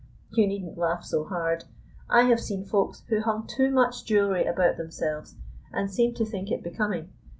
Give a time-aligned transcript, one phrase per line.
[0.31, 1.65] You needn't laugh so hard.
[2.09, 5.35] I have seen Folks who hung too much jewelry about themselves
[5.71, 7.11] and seemed to think it becoming.